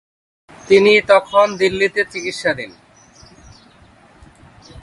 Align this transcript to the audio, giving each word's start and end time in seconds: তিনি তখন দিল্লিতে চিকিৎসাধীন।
তিনি 0.67 0.93
তখন 1.11 1.45
দিল্লিতে 1.61 2.01
চিকিৎসাধীন। 2.11 2.71